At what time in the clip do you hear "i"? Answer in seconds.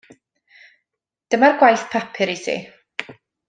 2.37-2.39